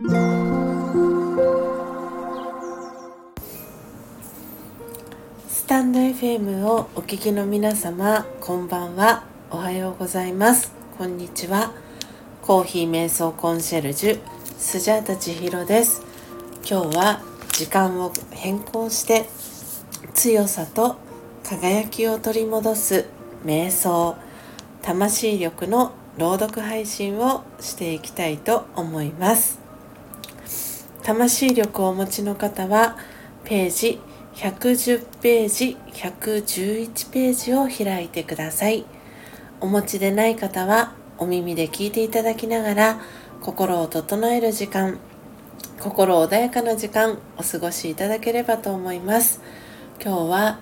[0.00, 0.06] ス
[5.66, 9.24] タンド FM をお聞きの皆様こんばんは。
[9.50, 10.72] おはようございます。
[10.96, 11.72] こんにちは。
[12.42, 14.20] コーヒー瞑想コンシェルジュ
[14.56, 16.02] スジャータ千尋です。
[16.64, 17.20] 今日は
[17.54, 19.26] 時間を変更して
[20.14, 20.94] 強さと
[21.42, 23.06] 輝きを取り戻す
[23.44, 24.14] 瞑想
[24.80, 29.67] 魂力の朗読配信をしていきたいと思います。
[31.08, 32.98] 魂力をお持ちの方は
[33.44, 33.98] ページ
[34.34, 38.84] 110ページ111ページを開いてください。
[39.62, 43.00] お持ちでない方はお耳で聞いていただきながら
[43.40, 44.98] 心を整える時間
[45.80, 49.40] 心穏やかな時間お過ごしいただければと思います。
[50.04, 50.60] 今日は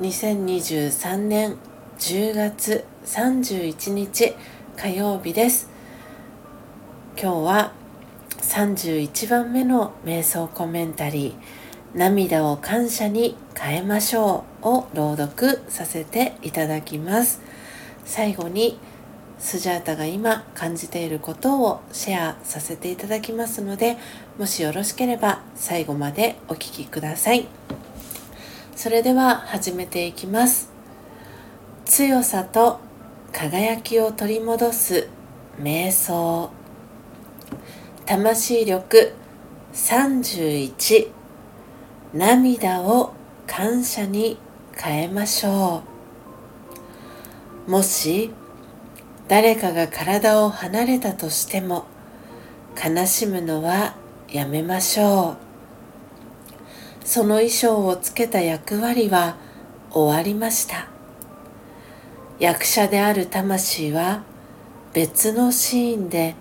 [0.00, 1.56] 2023年
[1.98, 4.36] 10月31日
[4.76, 5.68] 火曜日です。
[7.20, 7.77] 今日は
[8.48, 17.42] 31番目の瞑想コメンタリー涙を感謝に変えましょうを朗読させていただきます。
[18.06, 18.78] 最後に
[19.38, 23.98] スジャータが今感じていることをシェアさせていただきますので
[24.38, 27.46] もしよろしければ最後までお聴きください。
[28.74, 30.70] それでは始めていきます。
[31.84, 32.80] 強さと
[33.30, 35.08] 輝きを取り戻す
[35.60, 36.57] 瞑想。
[38.08, 39.12] 魂力
[39.74, 41.10] 31
[42.14, 43.12] 涙を
[43.46, 44.38] 感謝に
[44.74, 45.82] 変えましょ
[47.66, 47.70] う。
[47.70, 48.30] もし
[49.28, 51.84] 誰かが体を離れたとしても
[52.82, 53.94] 悲しむのは
[54.32, 55.36] やめましょ
[57.04, 57.06] う。
[57.06, 59.36] その衣装をつけた役割は
[59.90, 60.88] 終わりました。
[62.38, 64.22] 役者である魂は
[64.94, 66.36] 別のシーンで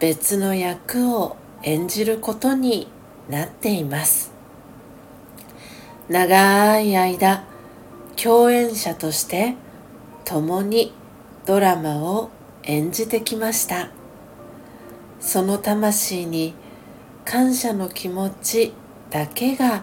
[0.00, 2.88] 別の役を演じることに
[3.28, 4.32] なっています。
[6.08, 7.44] 長い間
[8.16, 9.56] 共演者として
[10.24, 10.92] 共に
[11.46, 12.30] ドラマを
[12.62, 13.90] 演じてきました。
[15.20, 16.54] その魂に
[17.24, 18.72] 感謝の気持ち
[19.10, 19.82] だけが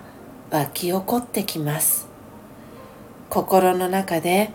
[0.50, 2.08] 湧き起こってきます。
[3.30, 4.52] 心の中で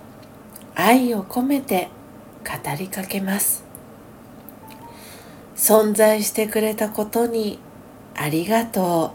[0.74, 1.90] 愛を込めて
[2.44, 3.69] 語りかけます。
[5.60, 7.58] 存在してくれたことに
[8.16, 9.12] ありがと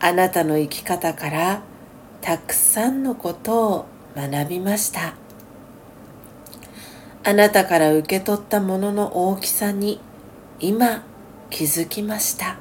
[0.00, 0.02] う。
[0.02, 1.60] あなたの生き方から
[2.22, 3.86] たくさんのことを
[4.16, 5.14] 学びました。
[7.24, 10.00] あなたから受け取ったものの大きさに
[10.60, 11.04] 今
[11.50, 12.56] 気づきました。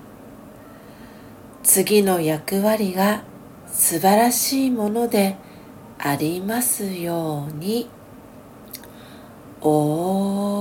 [1.64, 3.24] 次の役割が
[3.66, 5.38] 素晴らしいもので
[5.98, 7.88] ありますように。
[9.62, 10.55] オー。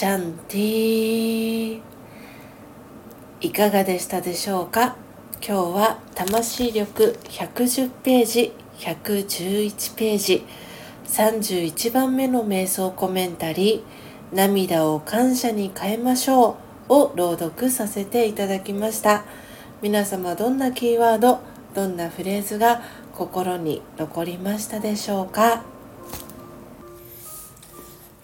[0.00, 1.80] シャンティ
[3.42, 4.96] いかがでしたでしょうか？
[5.46, 10.46] 今日は魂力110ページ111ページ
[11.04, 16.56] 31番目の瞑想コメンタリー涙を感謝に変えましょ
[16.88, 19.26] うを朗読させていただきました。
[19.82, 21.40] 皆様どんなキーワード
[21.74, 22.80] どんなフレーズが
[23.12, 25.62] 心に残りましたでしょうか？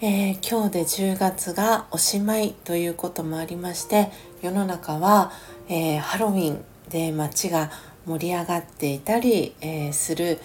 [0.02, 4.10] えー、今日で10月がおしまいということもありまして
[4.42, 5.32] 世の中は、
[5.70, 7.70] えー、ハロウィンで街が
[8.04, 10.38] 盛り上がっていたり、えー、する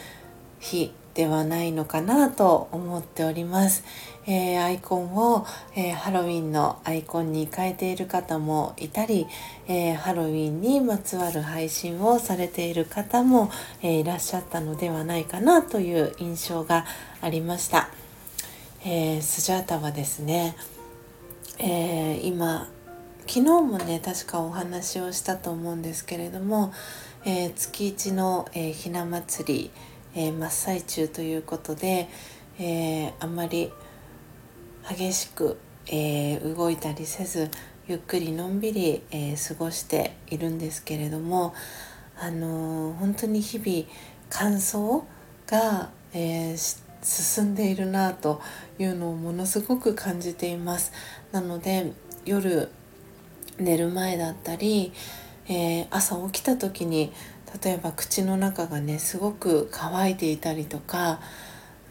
[0.62, 3.84] 日ではないのかなと思っております、
[4.26, 5.46] えー、アイコンを、
[5.76, 9.28] えー、ハロウィンのアイコンに変えている方もいたり、
[9.68, 13.52] えー、ハロウィンにまつわる配信をされている方も、
[13.84, 16.86] えいらっしゃったのではないかなという印象が
[17.20, 17.90] ありました。
[18.84, 20.56] えー、スジャータはですね、
[21.60, 22.68] えー、今
[23.28, 26.74] 昨日もね確かお話をしたと思うんですけれども、
[27.24, 29.72] えー、月一の、えひな祭り、
[30.16, 32.10] え真っ最中ということで、
[32.58, 33.72] えあんまり
[34.90, 37.52] 激しく、え動いたりせず
[37.88, 41.54] ゆっくりのんびり、え過ごしているんですけれども、
[42.20, 43.88] あの本当に日々
[44.32, 45.04] 乾燥
[45.46, 48.42] が、えー、進んでいるなと
[48.80, 50.92] いうのをものすごく感じています
[51.32, 51.92] なので
[52.26, 52.70] 夜
[53.58, 54.92] 寝る前だったり、
[55.48, 57.12] えー、朝起きた時に
[57.64, 61.20] 例えば口の中がねすごく乾いていたりとか、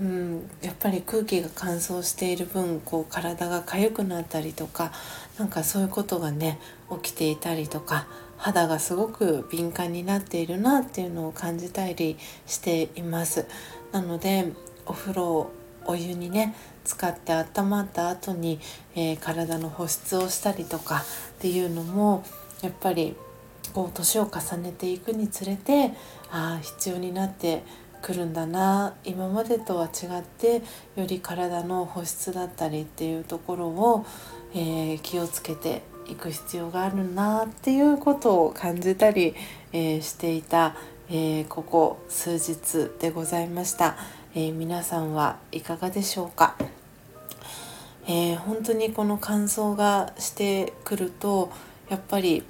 [0.01, 4.93] うん、やっぱり空気が乾燥している分こう体が痒くなったりとか
[5.39, 6.59] なんかそういうことがね
[7.03, 8.07] 起きていたりとか
[8.39, 12.17] 肌がすごく敏感になっているなっていうのを感じたり
[12.47, 13.47] しています。
[13.93, 14.53] なので
[14.87, 15.51] お風呂
[15.87, 16.55] お湯にね
[16.85, 18.61] 使って温まった後に、
[18.95, 21.05] えー、体の保湿をしたりとか
[21.39, 22.25] っていうのも
[22.63, 23.17] やっぱり
[23.73, 25.93] こう年を重ねていくにつれて
[26.31, 27.63] ああ必要になって
[28.03, 30.63] くるんだな今までとは違って
[30.97, 34.07] より体の保湿だったりっていうところを、
[34.55, 39.35] えー、気をつけていく必要があるなっていうことを感じたり、
[39.73, 40.75] えー、していた、
[41.09, 43.97] えー、ここ数日でございました、
[44.35, 46.57] え皆さんはいかがでしょうか、
[48.07, 51.51] え本当にこの乾燥がしてくると
[51.89, 52.45] やっぱり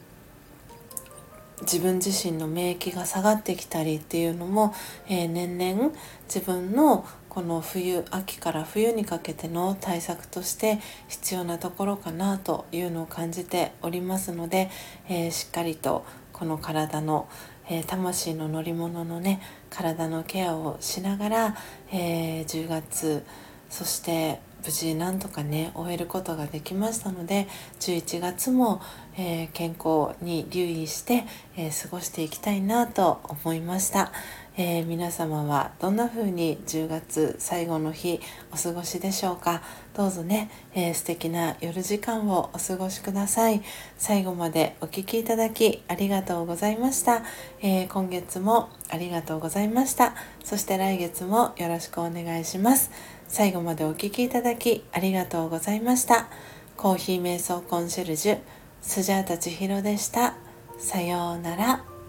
[1.62, 4.74] 自分自身の免疫が下がってきたりっていうのも、
[5.08, 5.92] えー、年々
[6.24, 14.70] 自分のこの冬秋から冬にかけての対策として必要なところかなというのを感じておりますので、
[15.08, 17.28] えー、しっかりとこの体の、
[17.68, 21.56] えー、魂の乗り物のね体のケアをしながら、
[21.92, 23.24] え10月
[23.70, 27.48] そして無事なんとかね終えることができましたので
[27.80, 28.82] 11月も、
[29.16, 31.24] えー、健康に留意して、
[31.56, 34.12] えー、過ごしていきたいなと思いました、
[34.62, 38.20] えー、皆様はどんな風に10月最後の日
[38.52, 39.62] お過ごしでしょうか？
[39.94, 43.62] どうぞね、えー、素敵な夜時間をお過ごしください
[43.96, 47.22] 最後までお聴きいただきありがとうございました、
[47.62, 50.14] え今月もありがとうございました
[50.44, 52.90] そして来月もよろしくお願いします
[53.28, 56.28] 最後までお聴きいただきありがとうございました。
[56.76, 58.38] コーヒー瞑想コンシェルジュ、
[58.82, 60.34] スジャータ千尋でした。
[60.78, 61.99] さようなら。